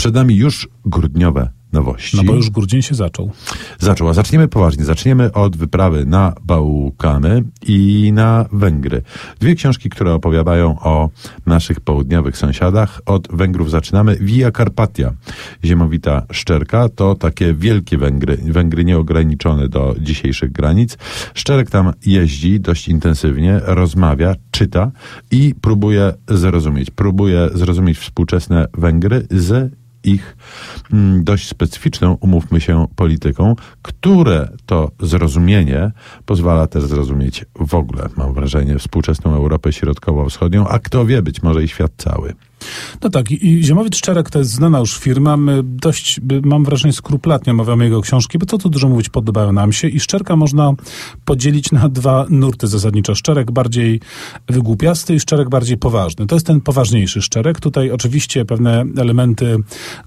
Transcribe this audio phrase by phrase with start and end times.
[0.00, 2.16] Przed nami już grudniowe nowości.
[2.16, 3.30] No bo już grudzień się zaczął.
[3.78, 4.84] Zaczął, a zaczniemy poważnie.
[4.84, 9.02] Zaczniemy od wyprawy na Bałkany i na Węgry.
[9.40, 11.08] Dwie książki, które opowiadają o
[11.46, 13.00] naszych południowych sąsiadach.
[13.06, 14.16] Od Węgrów zaczynamy.
[14.20, 15.12] Via Carpatia,
[15.64, 20.98] ziemowita szczerka, to takie wielkie Węgry, Węgry nieograniczone do dzisiejszych granic.
[21.34, 24.90] Szczerek tam jeździ dość intensywnie, rozmawia, czyta
[25.30, 26.90] i próbuje zrozumieć.
[26.90, 30.36] Próbuje zrozumieć współczesne Węgry z ich
[30.92, 35.90] mm, dość specyficzną, umówmy się, polityką, które to zrozumienie
[36.26, 41.64] pozwala też zrozumieć w ogóle, mam wrażenie, współczesną Europę Środkowo-Wschodnią, a kto wie, być może
[41.64, 42.34] i świat cały.
[43.02, 45.36] No tak, i Ziemowiec Szczerek to jest znana już firma.
[45.36, 49.72] My dość, mam wrażenie, skrupulatnie omawiamy jego książki, bo co tu dużo mówić, podobają nam
[49.72, 49.88] się.
[49.88, 50.72] I Szczerka można
[51.24, 53.14] podzielić na dwa nurty zasadniczo.
[53.14, 54.00] Szczerek bardziej
[54.48, 56.26] wygłupiasty i Szczerek bardziej poważny.
[56.26, 57.60] To jest ten poważniejszy Szczerek.
[57.60, 59.56] Tutaj oczywiście pewne elementy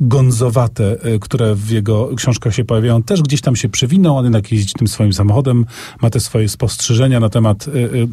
[0.00, 4.18] gonzowate, y, które w jego książkach się pojawiają, też gdzieś tam się przewiną.
[4.18, 5.66] On jednak jeździ tym swoim samochodem,
[6.02, 7.70] ma te swoje spostrzeżenia na temat y,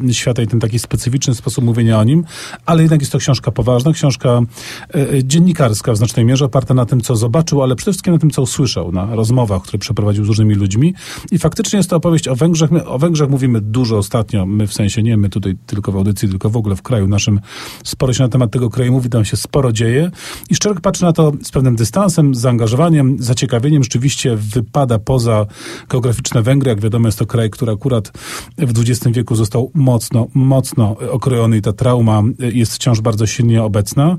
[0.08, 2.24] y, świata i ten taki specyficzny sposób mówienia o nim,
[2.66, 6.86] ale jednak jest to książka poważna, książka E, e, dziennikarska w znacznej mierze, oparta na
[6.86, 10.28] tym, co zobaczył, ale przede wszystkim na tym, co usłyszał, na rozmowach, które przeprowadził z
[10.28, 10.94] różnymi ludźmi.
[11.30, 12.70] I faktycznie jest to opowieść o Węgrzech.
[12.70, 16.28] My o Węgrzech mówimy dużo ostatnio, my w sensie nie my tutaj tylko w audycji,
[16.28, 17.40] tylko w ogóle w kraju naszym.
[17.84, 20.10] Sporo się na temat tego kraju mówi, tam się sporo dzieje.
[20.50, 23.82] I Szczerek patrzy na to z pewnym dystansem, z zaangażowaniem, zaciekawieniem.
[23.82, 25.46] Rzeczywiście wypada poza
[25.88, 26.70] geograficzne Węgry.
[26.70, 28.12] Jak wiadomo, jest to kraj, który akurat
[28.58, 34.16] w XX wieku został mocno, mocno okrojony i ta trauma jest wciąż bardzo silnie obecna.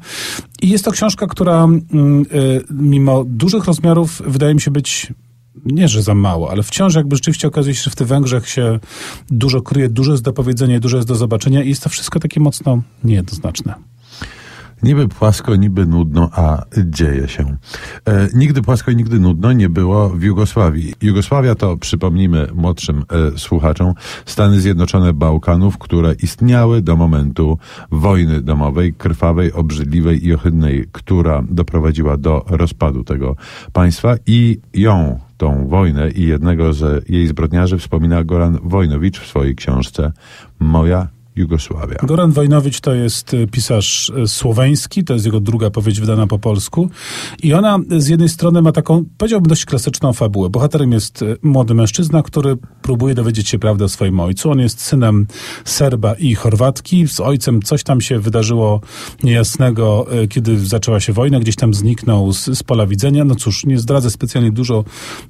[0.61, 1.85] I jest to książka, która mm,
[2.33, 5.13] y, mimo dużych rozmiarów wydaje mi się być
[5.65, 8.79] nie, że za mało, ale wciąż jakby rzeczywiście okazuje się, że w tych Węgrzech się
[9.29, 12.39] dużo kryje, dużo jest do powiedzenia, dużo jest do zobaczenia i jest to wszystko takie
[12.39, 13.90] mocno niejednoznaczne.
[14.83, 17.57] Niby płasko, niby nudno, a dzieje się.
[18.05, 20.93] E, nigdy płasko i nigdy nudno nie było w Jugosławii.
[21.01, 23.03] Jugosławia to, przypomnijmy młodszym
[23.35, 23.93] e, słuchaczom,
[24.25, 27.57] Stany Zjednoczone Bałkanów, które istniały do momentu
[27.91, 33.35] wojny domowej, krwawej, obrzydliwej i ohydnej, która doprowadziła do rozpadu tego
[33.73, 39.55] państwa i ją tą wojnę i jednego z jej zbrodniarzy wspomina Goran Wojnowicz w swojej
[39.55, 40.11] książce
[40.59, 41.95] Moja Jugosławia.
[42.03, 46.39] Goran Wojnowicz to jest e, pisarz e, słoweński, to jest jego druga powieść wydana po
[46.39, 46.89] polsku
[47.43, 50.49] i ona z jednej strony ma taką, powiedziałbym, dość klasyczną fabułę.
[50.49, 54.51] Bohaterem jest e, młody mężczyzna, który próbuje dowiedzieć się prawdy o swoim ojcu.
[54.51, 55.27] On jest synem
[55.65, 57.07] Serba i Chorwatki.
[57.07, 58.81] Z ojcem coś tam się wydarzyło
[59.23, 63.25] niejasnego, kiedy zaczęła się wojna, gdzieś tam zniknął z, z pola widzenia.
[63.25, 64.83] No cóż, nie zdradzę specjalnie dużo,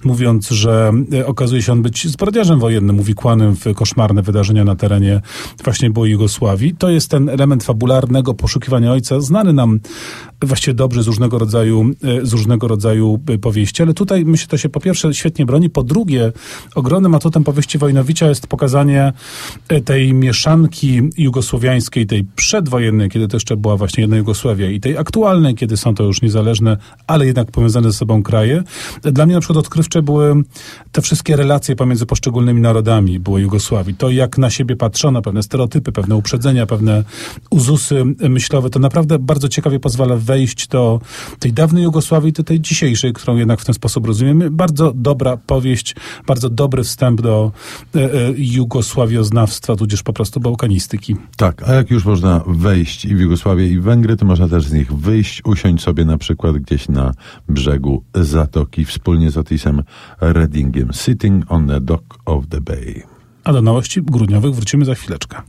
[0.04, 0.92] mówiąc, że
[1.26, 5.22] okazuje się on być zbrodniarzem wojennym, uwikłanym w koszmarne wydarzenia na terenie
[5.64, 6.76] właśnie byłej Jugosławii.
[6.76, 9.80] To jest ten element fabularnego poszukiwania ojca, znany nam
[10.42, 14.58] właściwie dobrze z różnego rodzaju, e, z różnego rodzaju e, powieści, ale tutaj myślę, to
[14.58, 16.32] się po pierwsze świetnie broni, po drugie
[16.76, 19.13] ogromnym atutem powieści Wojnowicza jest pokazanie
[19.69, 24.97] e, tej mieszanki jugosłowiańskiej, tej przedwojennej, kiedy to jeszcze była właśnie jedna Jugosławia i tej
[24.97, 28.63] aktualnej, kiedy są to już niezależne, ale jednak powiązane ze sobą kraje.
[29.02, 30.44] Dla mnie na przykład odkrywcze były
[30.91, 33.96] te wszystkie relacje pomiędzy poszczególnymi narodami były Jugosławii.
[33.96, 37.03] To jak na siebie patrzono, pewne stereotypy, pewne uprzedzenia, pewne
[37.50, 41.02] uzusy myślowe, to naprawdę bardzo ciekawie pozwala wejść do
[41.40, 44.52] tej dawnej Jugosławii, do tej dzisiejszej, którą jednak w ten sposób rozumiemy.
[44.52, 45.96] Bardzo dobra powieść,
[46.28, 47.52] bardzo dobry wstęp do
[47.96, 51.16] e, e, jugosławioznawstwa, tudzież po prostu bałkanistyki.
[51.38, 54.64] Tak, a jak już można wejść i w Jugosławię i w Węgry, to można też
[54.66, 57.14] z nich wyjść, usiąść sobie na przykład gdzieś na
[57.50, 59.84] brzegu zatoki wspólnie z Otisem
[60.22, 60.94] Reddingiem.
[60.94, 63.03] Sitting on the dock of the bay.
[63.44, 65.41] A do nowości grudniowych wrócimy za chwileczkę.